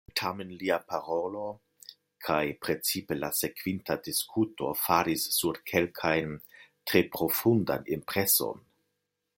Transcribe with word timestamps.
Tamen 0.19 0.51
lia 0.59 0.77
parolo, 0.91 1.41
kaj 2.27 2.39
precipe 2.67 3.17
la 3.19 3.29
sekvinta 3.41 3.99
diskuto, 4.09 4.73
faris 4.87 5.27
sur 5.37 5.61
kelkajn 5.73 6.35
tre 6.55 7.05
profundan 7.19 7.89
impreson. 7.99 8.67